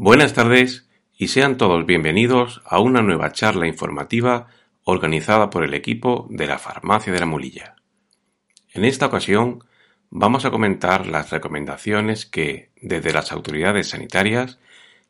[0.00, 4.46] Buenas tardes y sean todos bienvenidos a una nueva charla informativa
[4.84, 7.74] organizada por el equipo de la Farmacia de la Mulilla.
[8.70, 9.64] En esta ocasión
[10.08, 14.60] vamos a comentar las recomendaciones que, desde las autoridades sanitarias,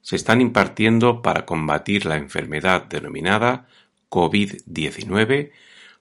[0.01, 3.67] se están impartiendo para combatir la enfermedad denominada
[4.09, 5.51] COVID-19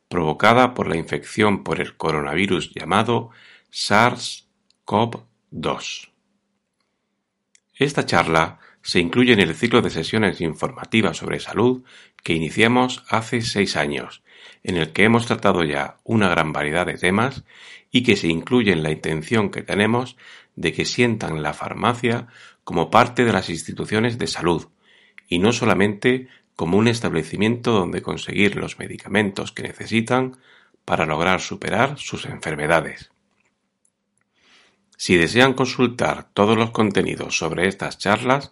[0.08, 3.32] provocada por la infección por el coronavirus llamado
[3.70, 6.10] SARS-CoV-2.
[7.76, 11.84] Esta charla se incluye en el ciclo de sesiones informativas sobre salud
[12.24, 14.24] que iniciamos hace seis años,
[14.64, 17.44] en el que hemos tratado ya una gran variedad de temas
[17.92, 20.16] y que se incluye en la intención que tenemos
[20.56, 22.28] de que sientan la farmacia
[22.64, 24.70] como parte de las instituciones de salud
[25.28, 30.38] y no solamente como un establecimiento donde conseguir los medicamentos que necesitan
[30.86, 33.12] para lograr superar sus enfermedades.
[34.98, 38.52] Si desean consultar todos los contenidos sobre estas charlas,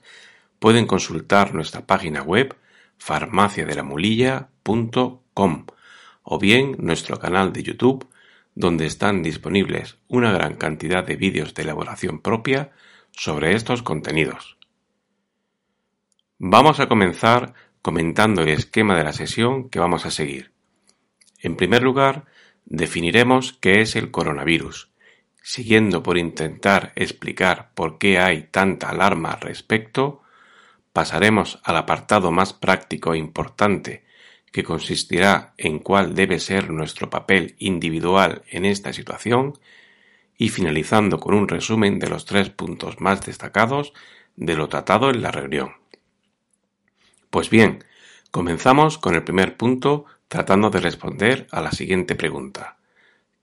[0.59, 2.55] pueden consultar nuestra página web
[2.97, 5.65] farmaciadelamulilla.com
[6.23, 8.07] o bien nuestro canal de YouTube,
[8.53, 12.71] donde están disponibles una gran cantidad de vídeos de elaboración propia
[13.11, 14.57] sobre estos contenidos.
[16.37, 20.51] Vamos a comenzar comentando el esquema de la sesión que vamos a seguir.
[21.39, 22.25] En primer lugar,
[22.65, 24.89] definiremos qué es el coronavirus,
[25.45, 30.23] siguiendo por intentar explicar por qué hay tanta alarma al respecto,
[30.91, 34.05] pasaremos al apartado más práctico e importante,
[34.51, 39.59] que consistirá en cuál debe ser nuestro papel individual en esta situación,
[40.35, 43.93] y finalizando con un resumen de los tres puntos más destacados
[44.35, 45.73] de lo tratado en la reunión.
[47.29, 47.83] Pues bien,
[48.31, 52.77] comenzamos con el primer punto tratando de responder a la siguiente pregunta.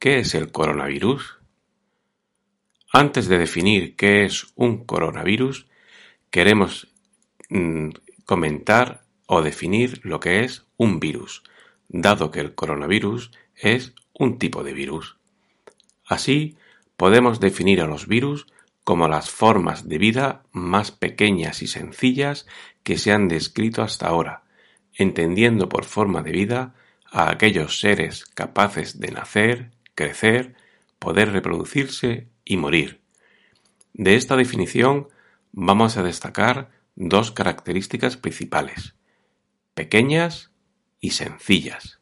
[0.01, 1.42] ¿Qué es el coronavirus?
[2.95, 5.67] Antes de definir qué es un coronavirus,
[6.31, 6.93] queremos
[7.49, 7.89] mm,
[8.27, 11.43] comentar o definir lo que es un virus,
[11.89, 15.17] dado que el coronavirus es un tipo de virus.
[16.07, 16.59] Así,
[16.99, 18.47] podemos definir a los virus
[18.85, 22.47] como las formas de vida más pequeñas y sencillas
[22.83, 24.43] que se han descrito hasta ahora,
[24.93, 26.75] entendiendo por forma de vida
[27.11, 30.57] a aquellos seres capaces de nacer, crecer,
[30.99, 33.01] poder reproducirse y morir.
[33.95, 35.09] De esta definición
[35.53, 38.95] vamos a destacar dos características principales,
[39.75, 40.51] pequeñas
[41.01, 42.01] y sencillas.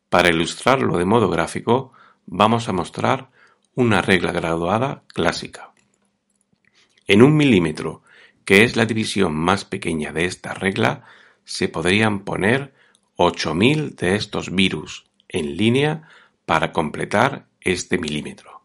[0.09, 1.91] Para ilustrarlo de modo gráfico,
[2.27, 3.35] vamos a mostrar
[3.77, 5.73] una regla graduada clásica.
[7.07, 8.03] En un milímetro,
[8.47, 11.05] que es la división más pequeña de esta regla,
[11.45, 12.73] se podrían poner
[13.19, 16.09] 8.000 de estos virus en línea
[16.47, 18.63] para completar este milímetro.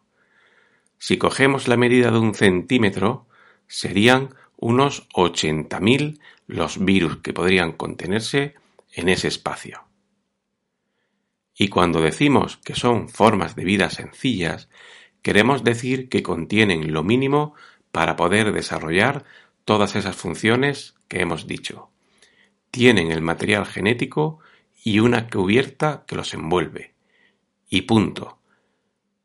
[0.98, 3.26] Si cogemos la medida de un centímetro,
[3.66, 8.54] serían unos 80.000 los virus que podrían contenerse
[8.94, 9.84] en ese espacio.
[11.54, 14.70] Y cuando decimos que son formas de vida sencillas,
[15.22, 17.54] queremos decir que contienen lo mínimo
[17.90, 19.24] para poder desarrollar
[19.64, 21.90] todas esas funciones que hemos dicho.
[22.70, 24.40] Tienen el material genético
[24.84, 26.94] y una cubierta que los envuelve.
[27.68, 28.38] Y punto.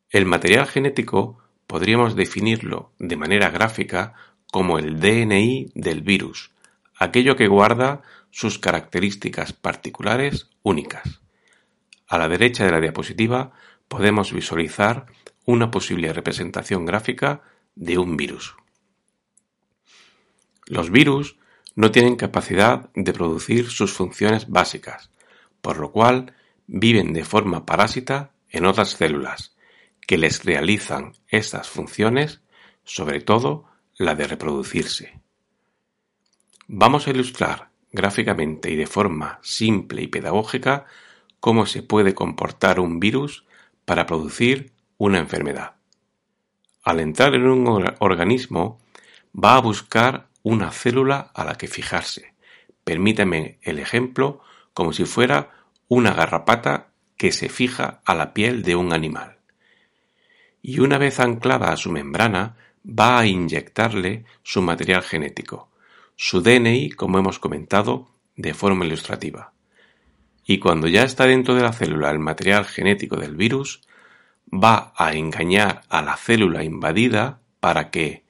[0.09, 4.13] El material genético podríamos definirlo de manera gráfica
[4.51, 6.51] como el DNI del virus,
[6.95, 11.21] aquello que guarda sus características particulares únicas.
[12.07, 13.51] A la derecha de la diapositiva
[13.87, 15.07] podemos visualizar
[15.47, 17.41] una posible representación gráfica
[17.73, 18.55] de un virus.
[20.65, 21.37] Los virus
[21.73, 25.09] no tienen capacidad de producir sus funciones básicas,
[25.61, 26.33] por lo cual
[26.67, 29.55] viven de forma parásita en otras células,
[30.05, 32.41] que les realizan estas funciones,
[32.83, 35.21] sobre todo la de reproducirse.
[36.67, 40.85] Vamos a ilustrar gráficamente y de forma simple y pedagógica
[41.39, 43.45] cómo se puede comportar un virus
[43.85, 45.75] para producir una enfermedad.
[46.83, 48.79] Al entrar en un organismo,
[49.33, 52.33] va a buscar una célula a la que fijarse.
[52.83, 54.41] Permítame el ejemplo
[54.73, 55.51] como si fuera
[55.87, 59.39] una garrapata que se fija a la piel de un animal.
[60.61, 62.55] Y una vez anclada a su membrana,
[62.87, 65.69] va a inyectarle su material genético,
[66.15, 69.53] su DNI, como hemos comentado, de forma ilustrativa.
[70.45, 73.81] Y cuando ya está dentro de la célula el material genético del virus,
[74.51, 78.23] va a engañar a la célula invadida para que,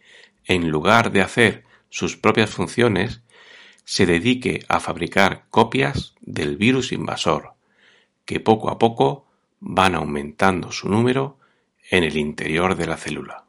[0.45, 3.21] en lugar de hacer sus propias funciones,
[3.83, 7.53] se dedique a fabricar copias del virus invasor,
[8.25, 9.25] que poco a poco
[9.59, 11.37] van aumentando su número
[11.89, 13.45] en el interior de la célula.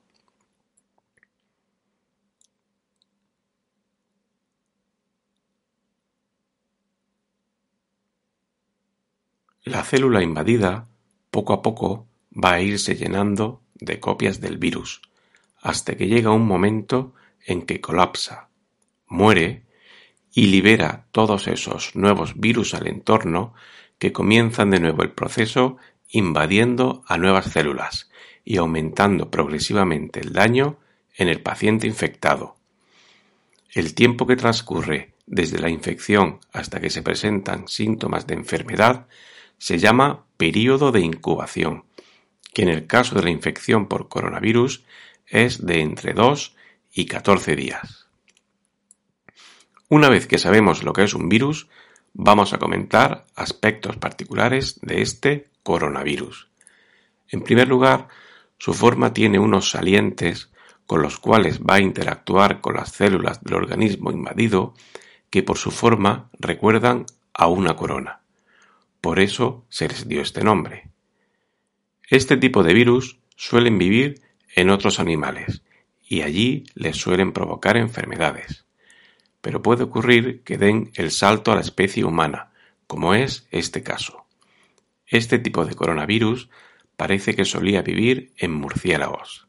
[9.65, 10.89] La célula invadida
[11.31, 12.08] poco a poco
[12.43, 15.03] va a irse llenando de copias del virus,
[15.61, 17.15] hasta que llega un momento
[17.45, 18.49] en que colapsa,
[19.07, 19.65] muere
[20.33, 23.55] y libera todos esos nuevos virus al entorno
[23.99, 25.79] que comienzan de nuevo el proceso
[26.11, 28.11] invadiendo a nuevas células
[28.45, 30.79] y aumentando progresivamente el daño
[31.17, 32.57] en el paciente infectado.
[33.73, 39.07] El tiempo que transcurre desde la infección hasta que se presentan síntomas de enfermedad
[39.59, 41.85] se llama período de incubación,
[42.53, 44.85] que en el caso de la infección por coronavirus
[45.27, 46.57] es de entre 2
[46.93, 48.09] y 14 días.
[49.89, 51.69] Una vez que sabemos lo que es un virus,
[52.13, 56.49] vamos a comentar aspectos particulares de este coronavirus.
[57.29, 58.09] En primer lugar,
[58.59, 60.51] su forma tiene unos salientes
[60.87, 64.75] con los cuales va a interactuar con las células del organismo invadido
[65.31, 68.21] que por su forma recuerdan a una corona.
[69.01, 70.91] Por eso se les dio este nombre.
[72.11, 74.23] Este tipo de virus suelen vivir
[74.57, 75.63] en otros animales
[76.03, 78.65] y allí les suelen provocar enfermedades.
[79.43, 82.51] Pero puede ocurrir que den el salto a la especie humana,
[82.87, 84.25] como es este caso.
[85.07, 86.49] Este tipo de coronavirus
[86.97, 89.47] parece que solía vivir en murciélagos.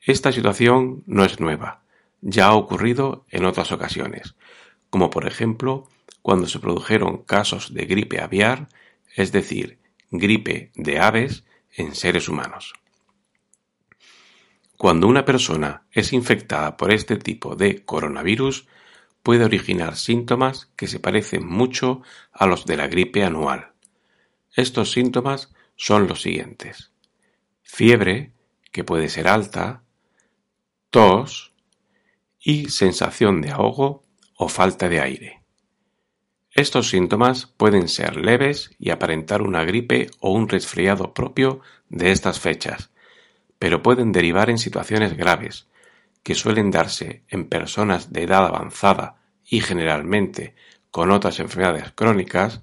[0.00, 1.84] Esta situación no es nueva,
[2.20, 4.34] ya ha ocurrido en otras ocasiones,
[4.90, 5.88] como por ejemplo
[6.20, 8.68] cuando se produjeron casos de gripe aviar,
[9.14, 9.77] es decir,
[10.10, 11.44] gripe de aves
[11.76, 12.74] en seres humanos.
[14.76, 18.68] Cuando una persona es infectada por este tipo de coronavirus,
[19.22, 22.02] puede originar síntomas que se parecen mucho
[22.32, 23.72] a los de la gripe anual.
[24.54, 26.92] Estos síntomas son los siguientes.
[27.62, 28.32] Fiebre,
[28.72, 29.82] que puede ser alta,
[30.90, 31.52] tos
[32.38, 34.04] y sensación de ahogo
[34.36, 35.37] o falta de aire.
[36.58, 42.40] Estos síntomas pueden ser leves y aparentar una gripe o un resfriado propio de estas
[42.40, 42.90] fechas,
[43.60, 45.68] pero pueden derivar en situaciones graves,
[46.24, 49.18] que suelen darse en personas de edad avanzada
[49.48, 50.56] y generalmente
[50.90, 52.60] con otras enfermedades crónicas,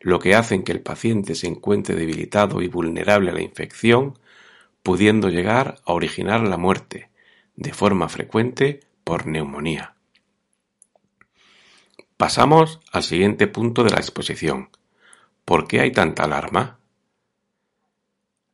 [0.00, 4.18] lo que hacen que el paciente se encuentre debilitado y vulnerable a la infección,
[4.82, 7.10] pudiendo llegar a originar la muerte,
[7.56, 9.93] de forma frecuente por neumonía.
[12.16, 14.70] Pasamos al siguiente punto de la exposición.
[15.44, 16.78] ¿Por qué hay tanta alarma?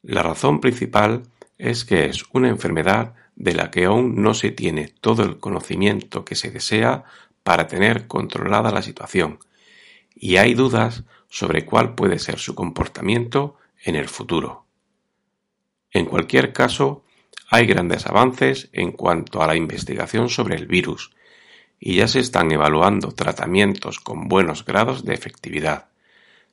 [0.02, 1.24] La razón principal
[1.58, 6.24] es que es una enfermedad de la que aún no se tiene todo el conocimiento
[6.24, 7.04] que se desea
[7.42, 9.40] para tener controlada la situación,
[10.14, 14.64] y hay dudas sobre cuál puede ser su comportamiento en el futuro.
[15.90, 17.04] En cualquier caso,
[17.50, 21.12] hay grandes avances en cuanto a la investigación sobre el virus,
[21.80, 25.88] y ya se están evaluando tratamientos con buenos grados de efectividad.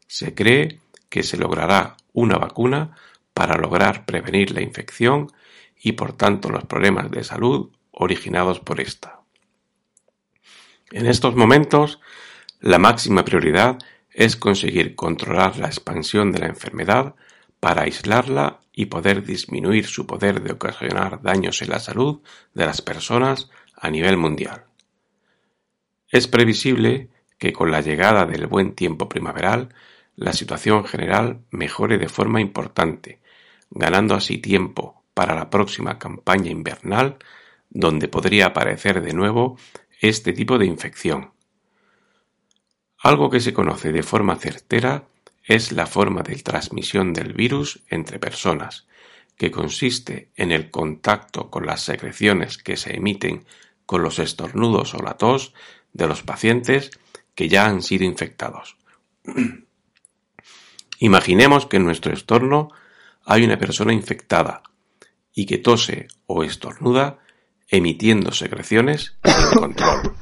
[0.08, 0.80] Se cree
[1.10, 2.96] que se logrará una vacuna
[3.34, 5.32] para lograr prevenir la infección
[5.80, 9.20] y por tanto los problemas de salud originados por esta.
[10.92, 12.00] En estos momentos,
[12.62, 13.78] la máxima prioridad
[14.10, 17.16] es conseguir controlar la expansión de la enfermedad
[17.60, 22.22] para aislarla y poder disminuir su poder de ocasionar daños en la salud
[22.54, 24.67] de las personas a nivel mundial.
[26.09, 29.73] Es previsible que con la llegada del buen tiempo primaveral
[30.16, 33.19] la situación general mejore de forma importante,
[33.69, 37.18] ganando así tiempo para la próxima campaña invernal
[37.69, 39.57] donde podría aparecer de nuevo
[39.99, 41.31] este tipo de infección.
[42.99, 45.07] Algo que se conoce de forma certera
[45.44, 48.87] es la forma de transmisión del virus entre personas,
[49.37, 53.45] que consiste en el contacto con las secreciones que se emiten
[53.85, 55.54] con los estornudos o la tos
[55.97, 56.92] de los pacientes
[57.35, 58.77] que ya han sido infectados.
[60.99, 62.69] Imaginemos que en nuestro entorno
[63.25, 64.63] hay una persona infectada
[65.33, 67.19] y que tose o estornuda
[67.68, 70.16] emitiendo secreciones sin control.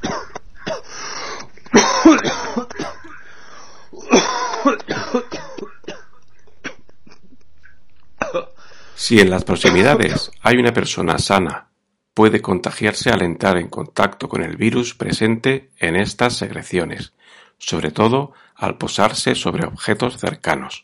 [8.94, 11.68] Si en las proximidades hay una persona sana
[12.16, 17.12] puede contagiarse al entrar en contacto con el virus presente en estas secreciones,
[17.58, 20.82] sobre todo al posarse sobre objetos cercanos.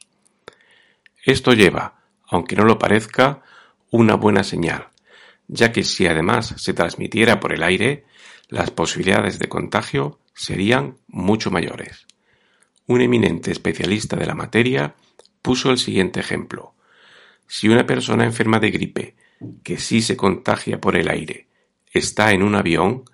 [1.24, 3.40] Esto lleva, aunque no lo parezca,
[3.90, 4.88] una buena señal,
[5.48, 8.04] ya que si además se transmitiera por el aire,
[8.48, 12.06] las posibilidades de contagio serían mucho mayores.
[12.86, 14.96] Un eminente especialista de la materia
[15.40, 16.74] puso el siguiente ejemplo.
[17.46, 19.16] Si una persona enferma de gripe,
[19.62, 21.48] que sí se contagia por el aire,
[21.92, 23.04] está en un avión,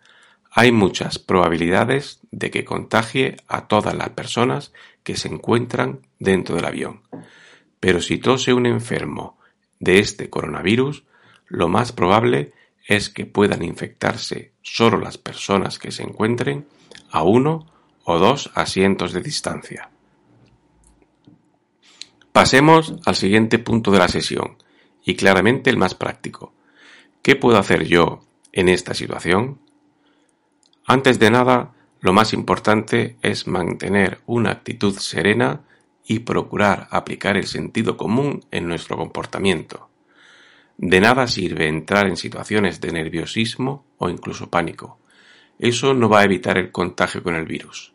[0.51, 6.65] hay muchas probabilidades de que contagie a todas las personas que se encuentran dentro del
[6.65, 7.03] avión.
[7.81, 9.39] Pero si tose un enfermo
[9.79, 11.05] de este coronavirus,
[11.47, 12.53] lo más probable
[12.87, 16.67] es que puedan infectarse solo las personas que se encuentren
[17.11, 17.67] a uno
[18.05, 19.91] o dos asientos de distancia.
[22.33, 24.57] Pasemos al siguiente punto de la sesión,
[25.09, 26.53] y claramente el más práctico.
[27.23, 28.21] ¿Qué puedo hacer yo
[28.53, 29.59] en esta situación?
[30.85, 35.63] Antes de nada, lo más importante es mantener una actitud serena
[36.05, 39.89] y procurar aplicar el sentido común en nuestro comportamiento.
[40.77, 44.99] De nada sirve entrar en situaciones de nerviosismo o incluso pánico.
[45.59, 47.95] Eso no va a evitar el contagio con el virus,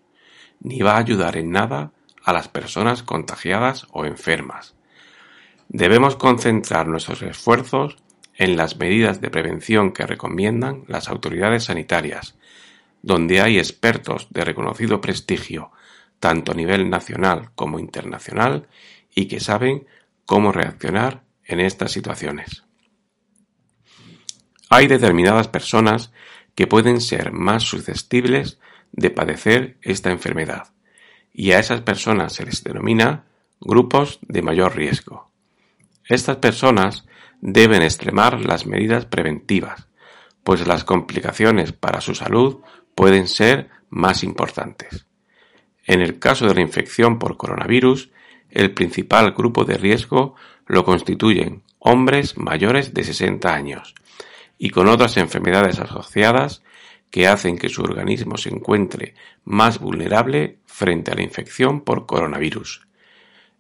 [0.62, 1.92] ni va a ayudar en nada
[2.24, 4.74] a las personas contagiadas o enfermas.
[5.70, 7.98] Debemos concentrar nuestros esfuerzos
[8.36, 12.36] en las medidas de prevención que recomiendan las autoridades sanitarias,
[13.02, 15.72] donde hay expertos de reconocido prestigio,
[16.20, 18.68] tanto a nivel nacional como internacional,
[19.14, 19.86] y que saben
[20.26, 22.64] cómo reaccionar en estas situaciones.
[24.70, 26.12] Hay determinadas personas
[26.56, 28.60] que pueden ser más susceptibles
[28.92, 30.74] de padecer esta enfermedad
[31.34, 33.26] y a esas personas se les denomina
[33.60, 35.33] grupos de mayor riesgo.
[36.08, 37.06] Estas personas
[37.42, 39.88] deben extremar las medidas preventivas,
[40.44, 42.60] pues las complicaciones para su salud
[42.96, 45.06] pueden ser más importantes.
[45.86, 48.12] En el caso de la infección por coronavirus,
[48.50, 53.96] el principal grupo de riesgo lo constituyen hombres mayores de 60 años,
[54.58, 56.64] y con otras enfermedades asociadas
[57.10, 62.88] que hacen que su organismo se encuentre más vulnerable frente a la infección por coronavirus.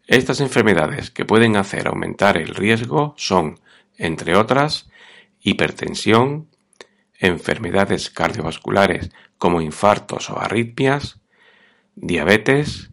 [0.07, 3.60] Estas enfermedades que pueden hacer aumentar el riesgo son,
[3.98, 4.89] entre otras,
[5.39, 6.50] hipertensión,
[7.19, 11.19] enfermedades cardiovasculares como infartos o arritmias,
[11.95, 12.91] diabetes,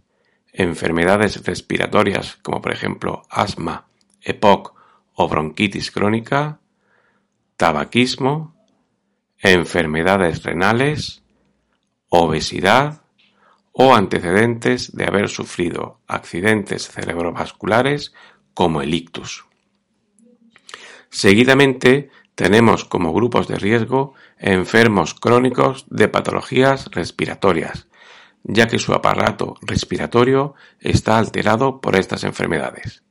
[0.52, 3.87] enfermedades respiratorias como por ejemplo asma,
[4.23, 4.75] EPOC
[5.14, 6.61] o bronquitis crónica,
[7.57, 8.55] tabaquismo,
[9.38, 11.23] enfermedades renales,
[12.09, 13.00] obesidad
[13.73, 18.12] o antecedentes de haber sufrido accidentes cerebrovasculares
[18.55, 19.45] como el ictus.
[21.09, 27.89] Seguidamente tenemos como grupos de riesgo enfermos crónicos de patologías respiratorias,
[28.43, 33.03] ya que su aparato respiratorio está alterado por estas enfermedades.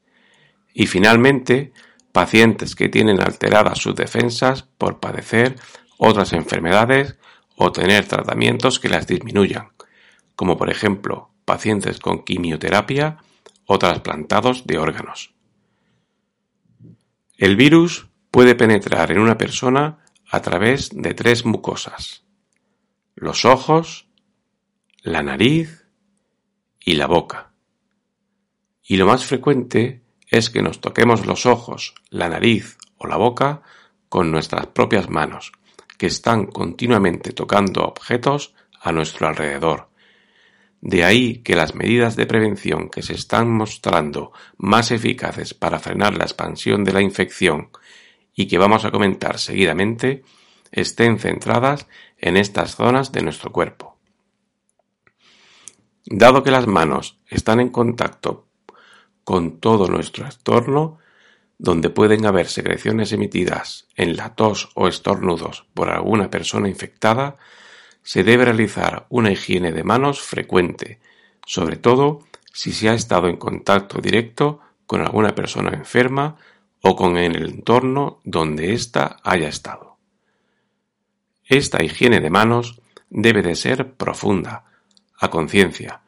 [0.73, 1.73] Y finalmente
[2.11, 5.55] pacientes que tienen alteradas sus defensas por padecer
[5.97, 7.17] otras enfermedades
[7.55, 9.69] o tener tratamientos que las disminuyan,
[10.39, 13.17] como por ejemplo pacientes con quimioterapia
[13.65, 15.33] o trasplantados de órganos.
[17.35, 19.97] El virus puede penetrar en una persona
[20.31, 22.23] a través de tres mucosas,
[23.15, 24.07] los ojos,
[25.01, 25.85] la nariz
[26.79, 27.51] y la boca.
[28.81, 33.61] Y lo más frecuente es que nos toquemos los ojos, la nariz o la boca
[34.07, 35.51] con nuestras propias manos,
[35.97, 39.88] que están continuamente tocando objetos a nuestro alrededor.
[40.81, 46.17] De ahí que las medidas de prevención que se están mostrando más eficaces para frenar
[46.17, 47.69] la expansión de la infección
[48.33, 50.23] y que vamos a comentar seguidamente
[50.71, 53.97] estén centradas en estas zonas de nuestro cuerpo.
[56.05, 58.47] Dado que las manos están en contacto
[59.23, 60.97] con todo nuestro entorno,
[61.57, 67.37] donde pueden haber secreciones emitidas en la tos o estornudos por alguna persona infectada,
[68.03, 70.99] se debe realizar una higiene de manos frecuente,
[71.45, 72.19] sobre todo
[72.53, 76.37] si se ha estado en contacto directo con alguna persona enferma
[76.81, 79.97] o con el entorno donde ésta haya estado.
[81.45, 84.65] Esta higiene de manos debe de ser profunda,
[85.19, 86.01] a conciencia,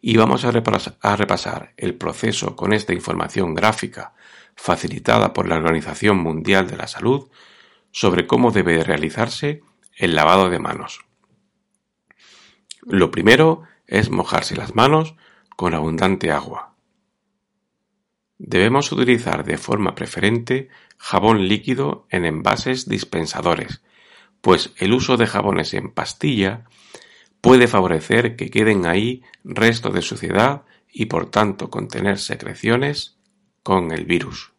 [0.00, 4.14] y vamos a repasar el proceso con esta información gráfica
[4.54, 7.28] facilitada por la Organización Mundial de la Salud
[7.90, 9.62] sobre cómo debe realizarse
[9.96, 11.05] el lavado de manos.
[12.86, 15.16] Lo primero es mojarse las manos
[15.56, 16.76] con abundante agua.
[18.38, 23.82] Debemos utilizar de forma preferente jabón líquido en envases dispensadores,
[24.40, 26.64] pues el uso de jabones en pastilla
[27.40, 33.18] puede favorecer que queden ahí restos de suciedad y por tanto contener secreciones
[33.64, 34.52] con el virus.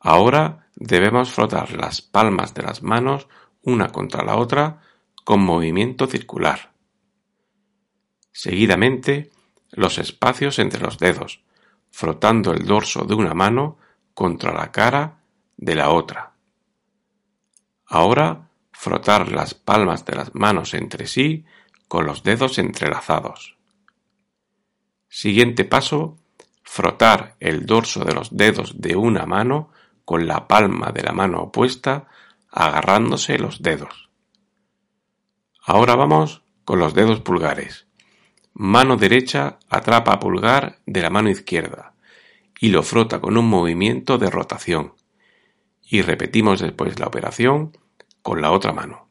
[0.00, 3.28] Ahora debemos frotar las palmas de las manos
[3.62, 4.80] una contra la otra
[5.24, 6.72] con movimiento circular.
[8.32, 9.30] Seguidamente,
[9.70, 11.42] los espacios entre los dedos,
[11.90, 13.78] frotando el dorso de una mano
[14.12, 15.20] contra la cara
[15.56, 16.34] de la otra.
[17.86, 21.44] Ahora, frotar las palmas de las manos entre sí
[21.88, 23.56] con los dedos entrelazados.
[25.08, 26.18] Siguiente paso,
[26.62, 29.70] frotar el dorso de los dedos de una mano
[30.04, 32.08] con la palma de la mano opuesta
[32.50, 34.03] agarrándose los dedos.
[35.66, 37.86] Ahora vamos con los dedos pulgares.
[38.52, 41.94] Mano derecha atrapa pulgar de la mano izquierda
[42.60, 44.92] y lo frota con un movimiento de rotación.
[45.82, 47.78] Y repetimos después la operación
[48.20, 49.08] con la otra mano.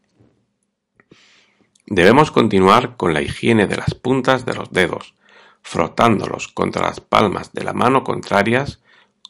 [1.88, 5.15] Debemos continuar con la higiene de las puntas de los dedos,
[5.63, 8.79] frotándolos contra las palmas de la mano contrarias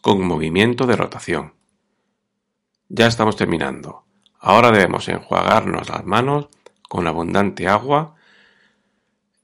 [0.02, 1.54] con movimiento de rotación.
[2.90, 4.04] Ya estamos terminando.
[4.40, 6.50] Ahora debemos enjuagarnos las manos
[6.90, 8.16] con abundante agua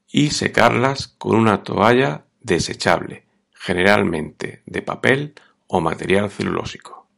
[0.08, 5.34] y secarlas con una toalla desechable, generalmente de papel
[5.66, 7.08] o material celulósico.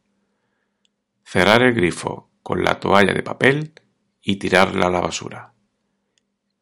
[1.25, 3.73] Cerrar el grifo con la toalla de papel
[4.21, 5.52] y tirarla a la basura.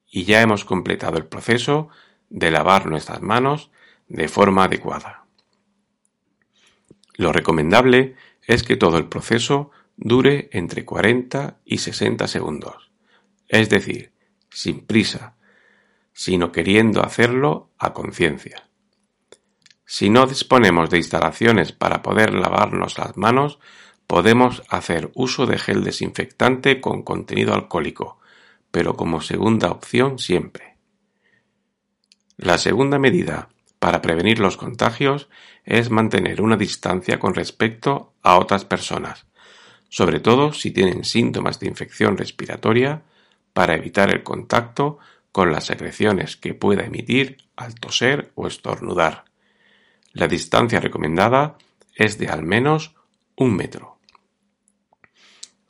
[0.07, 1.89] Y ya hemos completado el proceso
[2.29, 3.71] de lavar nuestras manos
[4.09, 5.25] de forma adecuada.
[7.15, 12.90] Lo recomendable es que todo el proceso dure entre 40 y 60 segundos,
[13.51, 14.13] es decir,
[14.49, 15.35] sin prisa,
[16.13, 18.69] sino queriendo hacerlo a conciencia.
[19.85, 23.59] Si no disponemos de instalaciones para poder lavarnos las manos,
[24.07, 28.21] podemos hacer uso de gel desinfectante con contenido alcohólico,
[28.71, 30.77] pero como segunda opción siempre.
[32.37, 33.49] La segunda medida
[33.81, 35.29] para prevenir los contagios
[35.65, 39.27] es mantener una distancia con respecto a otras personas,
[39.89, 43.03] sobre todo si tienen síntomas de infección respiratoria,
[43.61, 44.97] para evitar el contacto
[45.33, 49.27] con las secreciones que pueda emitir al toser o estornudar.
[50.15, 51.59] La distancia recomendada
[51.95, 52.95] es de al menos
[53.37, 53.99] un metro.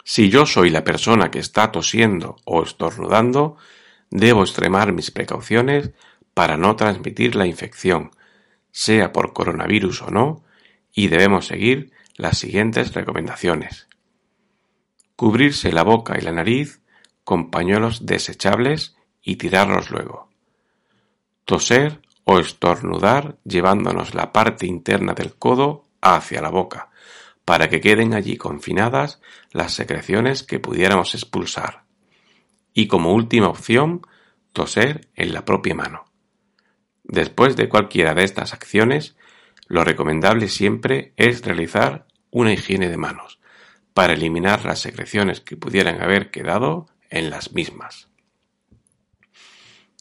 [0.04, 3.56] Si yo soy la persona que está tosiendo o estornudando,
[4.08, 5.90] debo extremar mis precauciones
[6.32, 8.12] para no transmitir la infección,
[8.70, 10.44] sea por coronavirus o no,
[10.92, 13.88] y debemos seguir las siguientes recomendaciones.
[15.16, 16.80] Cubrirse la boca y la nariz
[17.30, 20.30] con pañuelos desechables y tirarlos luego.
[21.44, 26.90] Toser o estornudar llevándonos la parte interna del codo hacia la boca,
[27.44, 29.20] para que queden allí confinadas
[29.52, 31.84] las secreciones que pudiéramos expulsar.
[32.74, 34.04] Y como última opción,
[34.52, 36.06] toser en la propia mano.
[37.04, 39.14] Después de cualquiera de estas acciones,
[39.68, 43.38] lo recomendable siempre es realizar una higiene de manos,
[43.94, 48.08] para eliminar las secreciones que pudieran haber quedado en las mismas.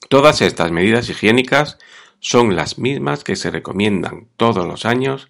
[0.08, 1.78] Todas estas medidas higiénicas
[2.19, 5.30] son las mismas que se recomiendan todos los años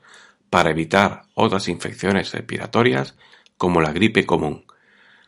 [0.49, 3.15] para evitar otras infecciones respiratorias
[3.57, 4.65] como la gripe común,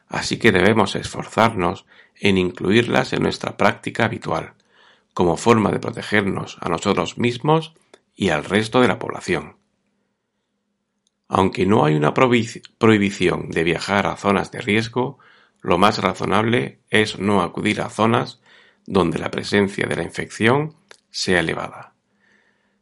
[0.08, 1.86] así que debemos esforzarnos
[2.16, 4.54] en incluirlas en nuestra práctica habitual
[5.14, 7.74] como forma de protegernos a nosotros mismos
[8.16, 9.58] y al resto de la población.
[11.28, 15.20] Aunque no hay una prohibición de viajar a zonas de riesgo,
[15.62, 18.42] lo más razonable es no acudir a zonas
[18.86, 20.76] donde la presencia de la infección
[21.10, 21.94] sea elevada.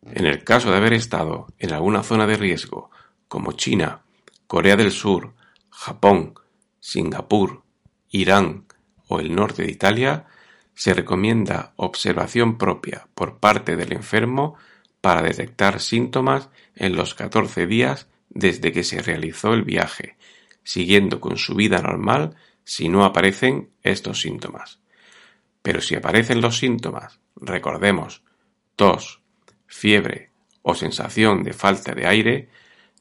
[0.02, 2.90] En el caso de haber estado en alguna zona de riesgo,
[3.28, 4.02] como China,
[4.48, 5.34] Corea del Sur,
[5.70, 6.34] Japón,
[6.80, 7.64] Singapur,
[8.10, 8.66] Irán
[9.08, 10.26] o el norte de Italia,
[10.74, 14.56] se recomienda observación propia por parte del enfermo
[15.02, 20.16] para detectar síntomas en los 14 días desde que se realizó el viaje,
[20.64, 22.36] siguiendo con su vida normal
[22.70, 24.80] si no aparecen estos síntomas.
[25.64, 28.22] Pero si aparecen los síntomas, recordemos,
[28.76, 29.24] tos,
[29.66, 30.30] fiebre
[30.62, 32.50] o sensación de falta de aire,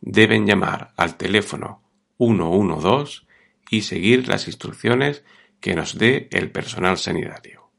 [0.01, 1.83] deben llamar al teléfono
[2.17, 3.27] 112
[3.69, 5.23] y seguir las instrucciones
[5.61, 7.71] que nos dé el personal sanitario.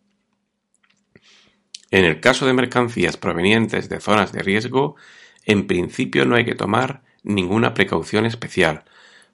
[1.89, 4.95] En el caso de mercancías provenientes de zonas de riesgo,
[5.43, 8.85] en principio no hay que tomar ninguna precaución especial,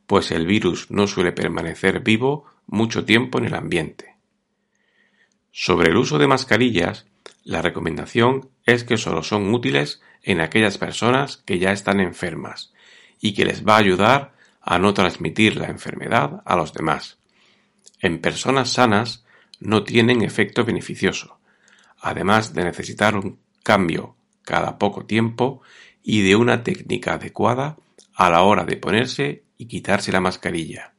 [0.07, 4.15] pues el virus no suele permanecer vivo mucho tiempo en el ambiente.
[5.51, 7.05] Sobre el uso de mascarillas,
[7.43, 12.73] la recomendación es que solo son útiles en aquellas personas que ya están enfermas
[13.21, 17.19] y que les va a ayudar a no transmitir la enfermedad a los demás.
[18.01, 19.23] En personas sanas
[19.59, 21.39] no tienen efecto beneficioso,
[22.01, 25.61] además de necesitar un cambio cada poco tiempo
[26.03, 27.77] y de una técnica adecuada
[28.13, 30.93] a la hora de ponerse y quitarse la mascarilla.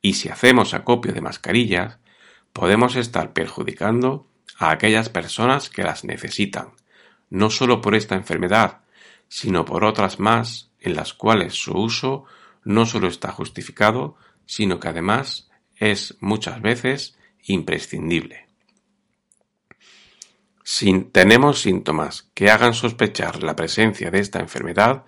[0.00, 1.98] Y si hacemos acopio de mascarillas,
[2.52, 6.72] podemos estar perjudicando a aquellas personas que las necesitan,
[7.30, 8.82] no solo por esta enfermedad,
[9.28, 12.24] sino por otras más en las cuales su uso
[12.64, 18.46] no solo está justificado, sino que además es muchas veces imprescindible.
[20.64, 25.04] Si tenemos síntomas que hagan sospechar la presencia de esta enfermedad,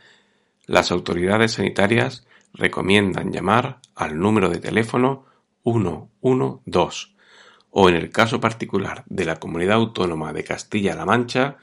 [0.67, 5.27] las autoridades sanitarias recomiendan llamar al número de teléfono
[5.65, 7.09] 112
[7.71, 11.59] o en el caso particular de la Comunidad Autónoma de Castilla-La Mancha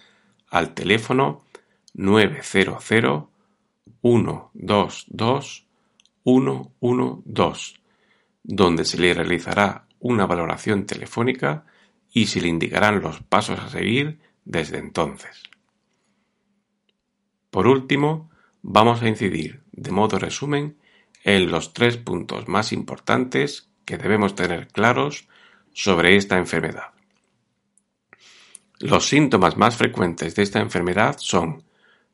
[0.49, 1.45] al teléfono
[1.93, 5.67] 900 122
[6.23, 7.73] 112,
[8.43, 11.65] donde se le realizará una valoración telefónica
[12.11, 15.43] y se le indicarán los pasos a seguir desde entonces.
[17.49, 18.29] Por último,
[18.61, 20.75] vamos a incidir, de modo resumen,
[21.23, 25.27] en los tres puntos más importantes que debemos tener claros
[25.73, 26.91] sobre esta enfermedad.
[28.79, 31.63] Los síntomas más frecuentes de esta enfermedad son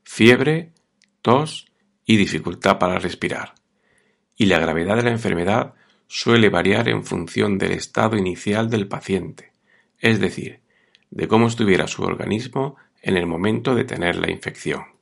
[0.03, 0.73] fiebre,
[1.21, 1.67] tos
[2.05, 3.55] y dificultad para respirar,
[4.35, 5.73] y la gravedad de la enfermedad
[6.07, 9.51] suele variar en función del estado inicial del paciente,
[9.99, 10.61] es decir,
[11.09, 14.96] de cómo estuviera su organismo en el momento de tener la infección.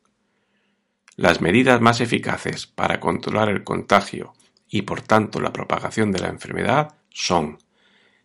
[1.17, 4.34] Las medidas más eficaces para controlar el contagio
[4.67, 7.60] y por tanto la propagación de la enfermedad son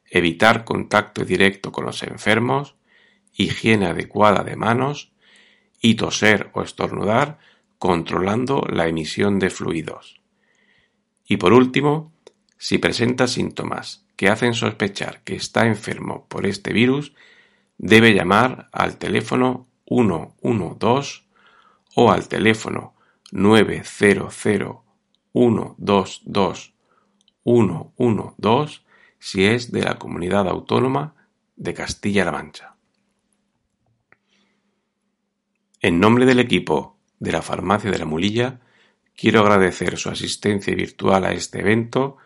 [0.06, 2.74] evitar contacto directo con los enfermos,
[3.32, 5.12] higiene adecuada de manos
[5.80, 7.38] y toser o estornudar
[7.78, 10.20] controlando la emisión de fluidos.
[11.24, 12.12] Y por último,
[12.58, 17.14] si presenta síntomas que hacen sospechar que está enfermo por este virus,
[17.78, 21.29] debe llamar al teléfono 112
[21.94, 22.94] o al teléfono
[23.32, 26.74] 900 122
[27.44, 28.80] 112
[29.18, 31.14] si es de la comunidad autónoma
[31.56, 32.76] de Castilla-La Mancha.
[35.80, 38.60] En nombre del equipo de la Farmacia de la Mulilla,
[39.14, 42.16] quiero agradecer su asistencia virtual a este evento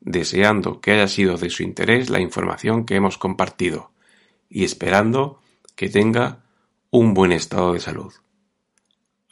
[0.00, 3.90] deseando que haya sido de su interés la información que hemos compartido
[4.48, 5.40] y esperando
[5.74, 6.44] que tenga
[6.90, 8.12] un buen estado de salud.